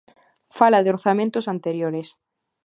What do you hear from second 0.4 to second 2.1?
Fala de orzamentos anteriores.